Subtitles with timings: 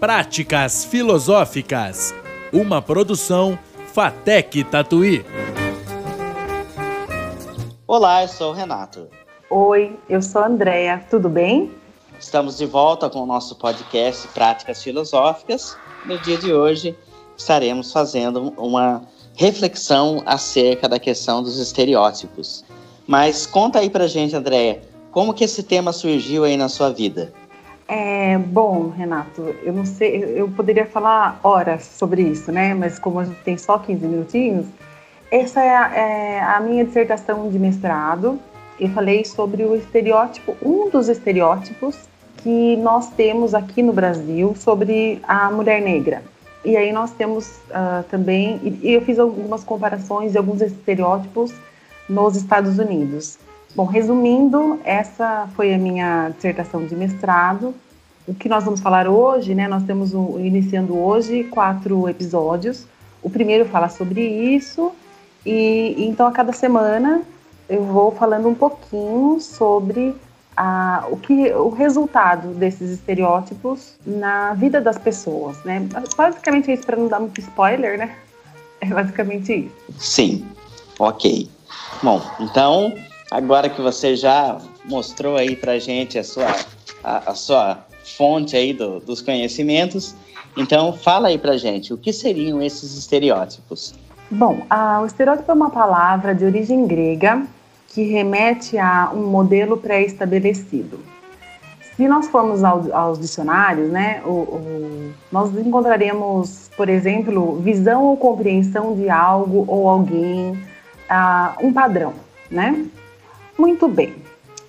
[0.00, 2.14] Práticas Filosóficas,
[2.52, 3.58] uma produção
[3.92, 5.26] Fatec Tatuí.
[7.84, 9.08] Olá, eu sou o Renato.
[9.50, 11.04] Oi, eu sou a Andrea.
[11.10, 11.72] Tudo bem?
[12.16, 15.76] Estamos de volta com o nosso podcast Práticas Filosóficas.
[16.06, 16.96] No dia de hoje
[17.36, 19.02] estaremos fazendo uma
[19.34, 22.64] reflexão acerca da questão dos estereótipos.
[23.04, 24.80] Mas conta aí pra gente, Andréia,
[25.10, 27.32] como que esse tema surgiu aí na sua vida?
[27.90, 32.74] É, bom, Renato, eu não sei, eu poderia falar horas sobre isso, né?
[32.74, 34.66] Mas como a gente tem só 15 minutinhos,
[35.30, 38.38] essa é a, é a minha dissertação de mestrado.
[38.78, 41.98] Eu falei sobre o estereótipo, um dos estereótipos
[42.36, 46.22] que nós temos aqui no Brasil sobre a mulher negra.
[46.64, 51.54] E aí nós temos uh, também, e eu fiz algumas comparações de alguns estereótipos
[52.06, 53.38] nos Estados Unidos.
[53.74, 57.74] Bom, resumindo, essa foi a minha dissertação de mestrado.
[58.26, 59.68] O que nós vamos falar hoje, né?
[59.68, 62.86] Nós temos iniciando hoje quatro episódios.
[63.22, 64.92] O primeiro fala sobre isso
[65.44, 67.22] e então a cada semana
[67.68, 70.14] eu vou falando um pouquinho sobre
[70.56, 75.86] a, o que o resultado desses estereótipos na vida das pessoas, né?
[76.16, 78.16] Basicamente é isso para não dar muito spoiler, né?
[78.80, 79.74] É basicamente isso.
[79.98, 80.46] Sim.
[80.98, 81.48] OK.
[82.02, 82.92] Bom, então
[83.30, 86.54] agora que você já mostrou aí para gente a sua,
[87.02, 87.78] a, a sua
[88.16, 90.14] fonte aí do, dos conhecimentos,
[90.56, 93.94] então fala aí para gente, o que seriam esses estereótipos?
[94.30, 94.60] Bom,
[95.00, 97.46] o estereótipo é uma palavra de origem grega
[97.88, 101.00] que remete a um modelo pré-estabelecido.
[101.96, 108.16] Se nós formos ao, aos dicionários, né, o, o, nós encontraremos, por exemplo, visão ou
[108.16, 112.12] compreensão de algo ou alguém, uh, um padrão,
[112.50, 112.84] né?
[113.58, 114.14] Muito bem.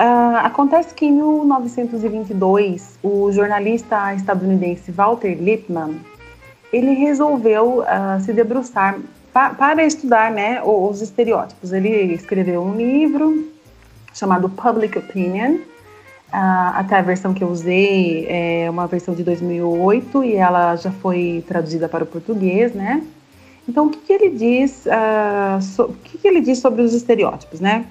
[0.00, 6.00] Uh, acontece que em 1922, o jornalista estadunidense Walter Lippmann,
[6.72, 8.98] ele resolveu uh, se debruçar
[9.32, 11.72] pa para estudar né, os estereótipos.
[11.72, 13.46] Ele escreveu um livro
[14.14, 20.24] chamado Public Opinion, uh, até a versão que eu usei é uma versão de 2008
[20.24, 23.02] e ela já foi traduzida para o português, né?
[23.68, 24.86] Então, o que, que ele diz?
[24.86, 27.84] Uh, so, o que, que ele diz sobre os estereótipos, né?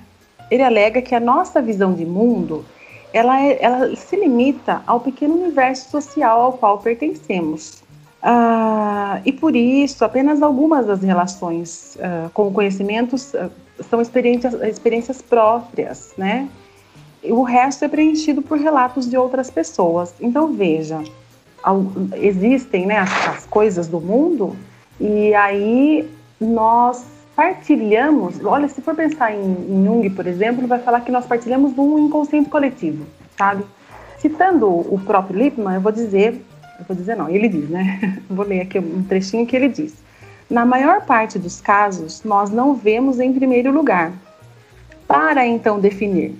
[0.50, 2.66] Ele alega que a nossa visão de mundo
[3.13, 7.84] ela, é, ela se limita ao pequeno universo social ao qual pertencemos.
[8.22, 13.50] Uh, e por isso, apenas algumas das relações uh, com conhecimentos uh,
[13.90, 16.50] são experiências, experiências próprias, né?
[17.24, 20.14] O resto é preenchido por relatos de outras pessoas.
[20.19, 21.03] Então, veja,
[22.16, 24.56] existem né, as, as coisas do mundo
[25.00, 26.09] e aí
[26.40, 27.06] nós
[27.38, 28.44] partilhamos.
[28.44, 31.80] Olha, se for pensar em, em Jung, por exemplo, vai falar que nós partilhamos de
[31.80, 33.06] um inconsciente coletivo,
[33.38, 33.64] sabe?
[34.18, 36.42] Citando o próprio Lippmann, eu vou dizer,
[36.80, 38.20] eu vou dizer não, ele diz, né?
[38.28, 39.94] Vou ler aqui um trechinho que ele diz.
[40.50, 44.12] Na maior parte dos casos, nós não vemos em primeiro lugar.
[45.08, 46.36] Para então definir,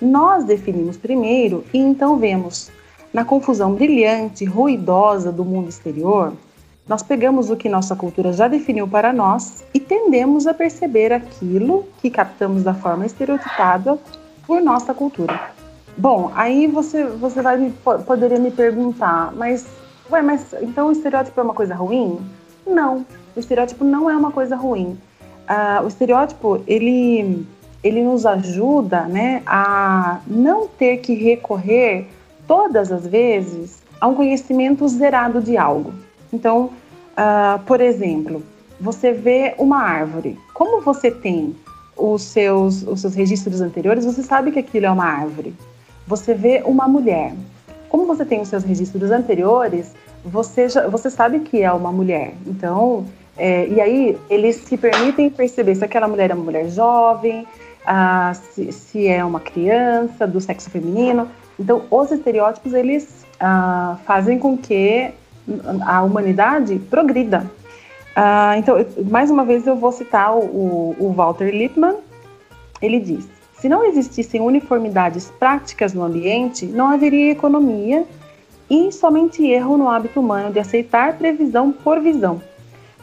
[0.00, 2.70] nós definimos primeiro e então vemos.
[3.10, 6.34] Na confusão brilhante, ruidosa do mundo exterior,
[6.86, 11.86] nós pegamos o que nossa cultura já definiu para nós e tendemos a perceber aquilo
[12.00, 13.98] que captamos da forma estereotipada
[14.46, 15.52] por nossa cultura.
[15.96, 17.74] Bom, aí você, você vai me,
[18.06, 19.66] poderia me perguntar, mas,
[20.10, 22.18] ué, mas então o estereótipo é uma coisa ruim?
[22.66, 23.06] Não,
[23.36, 24.98] o estereótipo não é uma coisa ruim.
[25.42, 27.46] Uh, o estereótipo, ele,
[27.84, 32.08] ele nos ajuda né, a não ter que recorrer
[32.46, 35.92] todas as vezes a um conhecimento zerado de algo.
[36.32, 36.70] Então,
[37.12, 38.42] uh, por exemplo,
[38.80, 40.38] você vê uma árvore.
[40.54, 41.54] Como você tem
[41.96, 45.54] os seus, os seus registros anteriores, você sabe que aquilo é uma árvore.
[46.06, 47.34] Você vê uma mulher.
[47.88, 49.94] Como você tem os seus registros anteriores,
[50.24, 52.34] você, já, você sabe que é uma mulher.
[52.46, 53.04] Então,
[53.36, 57.46] é, e aí eles se permitem perceber se aquela mulher é uma mulher jovem,
[57.86, 61.28] ah, se, se, é uma criança do sexo feminino.
[61.58, 65.12] Então, os estereótipos eles ah, fazem com que
[65.86, 67.50] a humanidade progrida.
[68.16, 68.76] Uh, então,
[69.10, 71.96] mais uma vez eu vou citar o, o Walter Lippmann.
[72.80, 78.04] Ele diz: se não existissem uniformidades práticas no ambiente, não haveria economia
[78.68, 82.42] e somente erro no hábito humano de aceitar previsão por visão.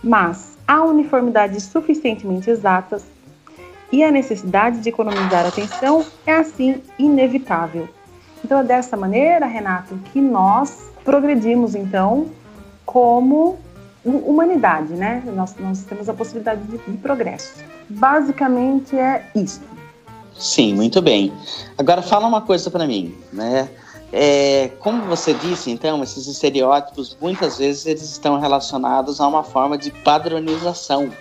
[0.04, 3.06] Mas há uniformidades suficientemente exatas
[3.92, 7.88] e a necessidade de economizar atenção é assim inevitável.
[8.44, 12.28] Então é dessa maneira, Renato, que nós progredimos então
[12.86, 13.58] como
[14.04, 15.22] humanidade, né?
[15.36, 17.54] Nós, nós temos a possibilidade de, de progresso.
[17.90, 19.62] Basicamente é isso.
[20.38, 21.34] Sim, muito bem.
[21.78, 23.70] Agora fala uma coisa para mim, né?
[24.12, 29.78] é, como você disse, então, esses estereótipos muitas vezes eles estão relacionados a uma forma
[29.78, 31.12] de padronização,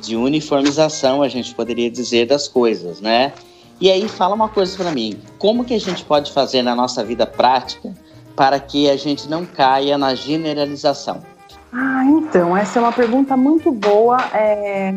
[0.00, 3.32] de uniformização, a gente poderia dizer, das coisas, né?
[3.80, 7.04] E aí fala uma coisa para mim, como que a gente pode fazer na nossa
[7.04, 7.94] vida prática
[8.38, 11.20] para que a gente não caia na generalização?
[11.72, 14.16] Ah, então, essa é uma pergunta muito boa.
[14.32, 14.94] É,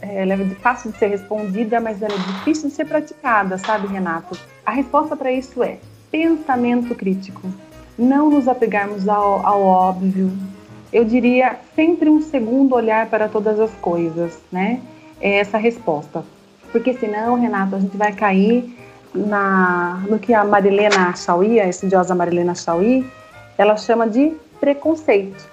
[0.00, 3.88] é, ela é fácil de ser respondida, mas ela é difícil de ser praticada, sabe,
[3.88, 4.38] Renato?
[4.64, 5.76] A resposta para isso é
[6.10, 7.42] pensamento crítico.
[7.98, 10.32] Não nos apegarmos ao, ao óbvio.
[10.90, 14.80] Eu diria sempre um segundo olhar para todas as coisas, né?
[15.20, 16.24] É essa resposta.
[16.72, 18.74] Porque senão, Renato, a gente vai cair
[19.14, 23.06] na, no que a Marilena Chauí, a estudiosa Marilena Chauí,
[23.58, 25.50] ela chama de preconceito.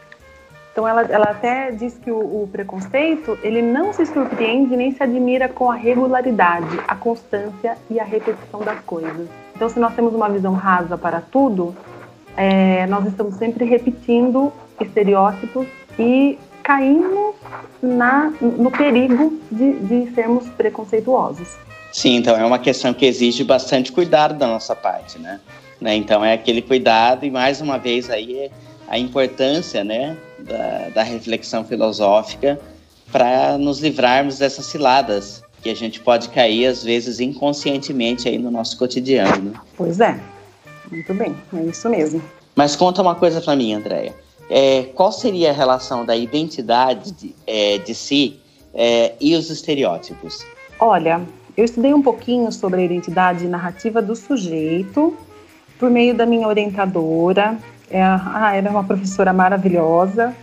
[0.71, 5.03] Então ela, ela até diz que o, o, preconceito ele não se surpreende nem se
[5.03, 9.27] admira com a regularidade, a constância e a repetição das coisas.
[9.55, 11.75] Então se nós temos uma visão rasa para tudo,
[12.37, 15.67] é, nós estamos sempre repetindo estereótipos
[15.97, 17.35] e caímos
[17.81, 21.57] na, no perigo de, de sermos preconceituosos.
[21.91, 25.39] Sim, então é uma questão que exige bastante cuidado da nossa parte, né?
[25.81, 25.95] né?
[25.95, 28.51] Então é aquele cuidado e mais uma vez aí é
[28.87, 32.59] a importância, né, da, da reflexão filosófica
[33.11, 38.49] para nos livrarmos dessas ciladas que a gente pode cair às vezes inconscientemente aí no
[38.49, 39.51] nosso cotidiano.
[39.51, 39.59] Né?
[39.77, 40.19] Pois é,
[40.91, 42.21] muito bem, é isso mesmo.
[42.55, 44.13] Mas conta uma coisa para mim, Andréia.
[44.49, 48.39] É, qual seria a relação da identidade de, é, de si
[48.73, 50.43] é, e os estereótipos?
[50.79, 51.21] Olha,
[51.59, 55.13] eu estudei um pouquinho sobre a identidade narrativa do sujeito
[55.77, 57.57] por meio da minha orientadora.
[57.91, 60.33] É, ah, ela é uma professora maravilhosa.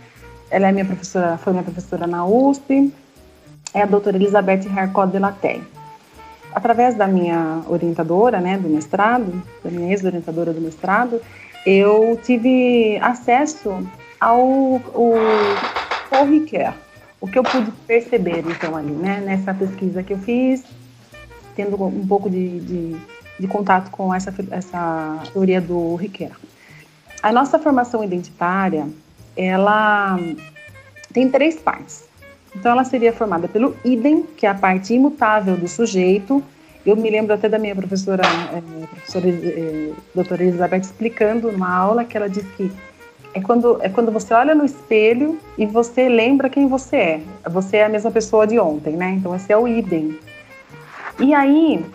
[0.51, 2.93] Ela é minha professora, foi minha professora na USP.
[3.73, 5.63] É a doutora Elizabeth Harcott de Latte.
[6.53, 11.19] Através da minha orientadora, né, do mestrado, da minha ex-orientadora do mestrado,
[11.65, 13.83] eu tive acesso
[14.19, 15.13] ao, ao
[16.11, 16.73] Paul Ricoeur.
[17.19, 20.63] O que eu pude perceber, então, ali, né, nessa pesquisa que eu fiz,
[21.57, 22.95] tendo um pouco de, de,
[23.39, 26.37] de contato com essa, essa teoria do Ricoeur.
[27.21, 28.87] A nossa formação identitária,
[29.35, 30.19] ela
[31.11, 32.05] tem três partes.
[32.55, 36.43] Então, ela seria formada pelo idem, que é a parte imutável do sujeito.
[36.85, 42.05] Eu me lembro até da minha professora, é, professora é, doutora Elizabeth, explicando numa aula
[42.05, 42.71] que ela disse que
[43.33, 47.21] é quando, é quando você olha no espelho e você lembra quem você é.
[47.49, 49.11] Você é a mesma pessoa de ontem, né?
[49.11, 50.17] Então, esse é o idem.
[51.19, 51.85] E aí,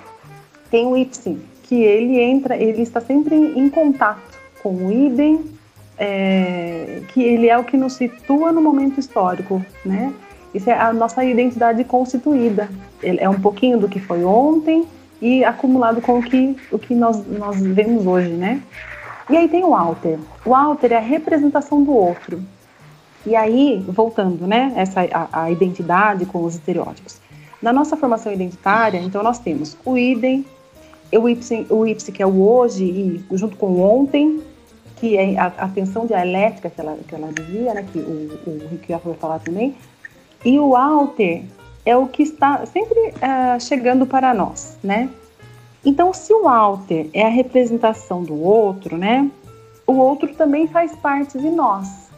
[0.70, 5.44] tem o ipsim, que ele entra, ele está sempre em contato com o idem,
[5.98, 10.12] é, que ele é o que nos situa no momento histórico, né?
[10.54, 12.68] Isso é a nossa identidade constituída.
[13.02, 14.86] Ele é um pouquinho do que foi ontem
[15.20, 18.60] e acumulado com o que, o que nós, nós vemos hoje, né?
[19.30, 20.18] E aí tem o alter.
[20.44, 22.42] O alter é a representação do outro.
[23.24, 27.20] E aí, voltando, né, essa a, a identidade com os estereótipos.
[27.62, 30.44] Na nossa formação identitária, então nós temos o idem,
[31.12, 34.42] o ipsi, o que é o hoje e junto com o ontem,
[34.96, 38.68] que é a, a tensão dialética que ela, que ela dizia, né, que o, o
[38.68, 39.76] Rick vai falar também,
[40.44, 41.44] e o alter
[41.86, 45.08] é o que está sempre uh, chegando para nós, né?
[45.84, 49.28] Então, se o alter é a representação do outro, né?
[49.86, 52.08] O outro também faz parte de nós.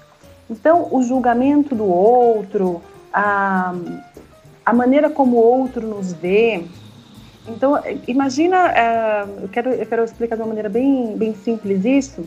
[0.50, 2.82] Então, o julgamento do outro,
[3.12, 3.74] a,
[4.64, 6.64] a maneira como o outro nos vê.
[7.47, 12.26] Então, imagina, uh, eu, quero, eu quero explicar de uma maneira bem, bem simples isso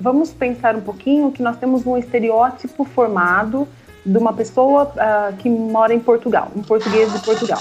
[0.00, 3.66] vamos pensar um pouquinho que nós temos um estereótipo formado
[4.04, 7.60] de uma pessoa uh, que mora em Portugal, um português de Portugal.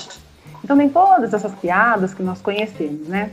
[0.64, 3.32] Então tem todas essas piadas que nós conhecemos, né?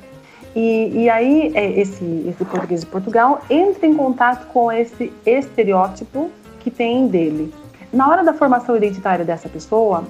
[0.55, 6.31] E, e aí é, esse, esse português de Portugal entra em contato com esse estereótipo
[6.61, 7.53] que tem dele.
[7.93, 10.05] Na hora da formação identitária dessa pessoa,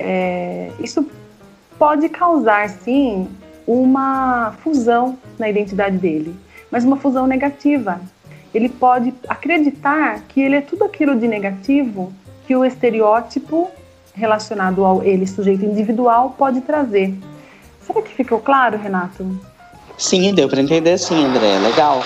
[0.00, 1.06] é, isso
[1.78, 3.28] pode causar sim
[3.66, 6.34] uma fusão na identidade dele,
[6.70, 8.00] mas uma fusão negativa,
[8.52, 12.12] ele pode acreditar que ele é tudo aquilo de negativo
[12.46, 13.70] que o estereótipo
[14.12, 17.14] relacionado ao ele sujeito individual pode trazer.
[17.86, 19.38] Será que ficou claro, Renato?
[19.96, 21.58] Sim, deu para entender sim, André.
[21.58, 22.02] Legal.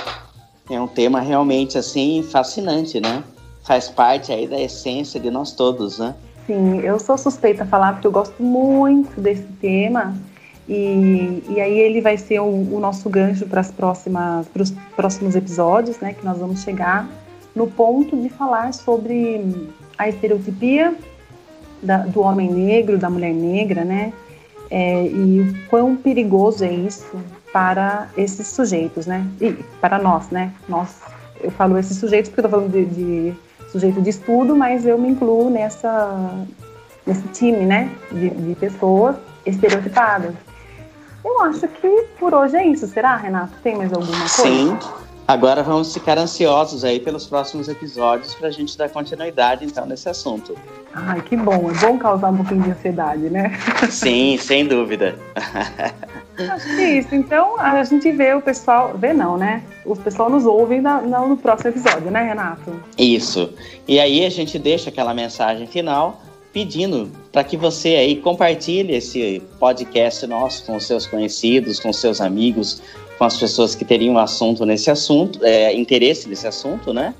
[0.69, 3.23] É um tema realmente assim fascinante, né?
[3.63, 6.15] Faz parte aí da essência de nós todos, né?
[6.47, 10.15] Sim, eu sou suspeita a falar porque eu gosto muito desse tema
[10.69, 14.71] e, e aí ele vai ser o, o nosso gancho para as próximas para os
[14.95, 16.15] próximos episódios, né?
[16.15, 17.09] Que nós vamos chegar
[17.55, 20.95] no ponto de falar sobre a estereotipia
[21.83, 24.13] da, do homem negro, da mulher negra, né?
[24.71, 27.15] É, e o quão perigoso é isso
[27.53, 29.27] para esses sujeitos, né?
[29.41, 30.53] E para nós, né?
[30.69, 31.01] Nós,
[31.41, 33.35] eu falo esses sujeitos porque eu estou falando de, de,
[33.75, 36.31] sujeito de estudo, mas eu me incluo nessa,
[37.05, 37.91] nesse time, né?
[38.13, 40.33] De, de pessoas estereotipadas.
[41.25, 42.87] Eu acho que por hoje é isso.
[42.87, 43.53] Será, Renato?
[43.65, 44.29] Tem mais alguma coisa?
[44.29, 44.79] Sim.
[45.27, 50.09] Agora vamos ficar ansiosos aí pelos próximos episódios para a gente dar continuidade então nesse
[50.09, 50.55] assunto.
[50.93, 51.71] Ai, que bom.
[51.71, 53.59] É bom causar um pouquinho de ansiedade, né?
[53.91, 55.19] Sim, sem dúvida.
[56.37, 57.15] Acho que é isso.
[57.15, 59.63] Então a gente vê o pessoal, vê não, né?
[59.87, 62.73] O pessoal nos ouve na, no próximo episódio, né, Renato?
[62.99, 63.51] Isso.
[63.89, 66.21] E aí a gente deixa aquela mensagem final
[66.53, 72.81] pedindo para que você aí compartilhe esse podcast nosso com seus conhecidos, com seus amigos,
[73.19, 77.15] com as pessoas que teriam assunto nesse assunto, é, interesse nesse assunto, né?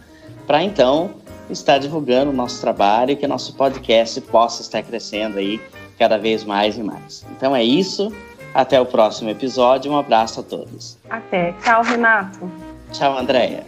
[0.47, 1.13] Para então
[1.51, 5.61] estar divulgando o nosso trabalho e que o nosso podcast possa estar crescendo aí
[5.99, 7.25] cada vez mais e mais.
[7.37, 8.13] Então é isso.
[8.55, 9.91] Até o próximo episódio.
[9.91, 10.97] Um abraço a todos.
[11.11, 11.53] Até.
[11.63, 12.51] Tchau, Renato.
[12.93, 13.65] Tchau, Andréia.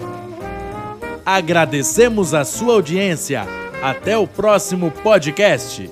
[1.24, 3.44] Agradecemos a sua audiência.
[3.82, 5.90] Até o próximo podcast.